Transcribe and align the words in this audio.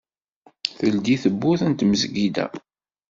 Teldi 0.77 1.15
tewwurt 1.23 1.61
n 1.65 1.71
tmezgida. 1.73 2.45